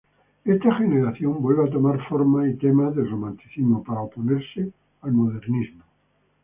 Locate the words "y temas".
2.49-2.95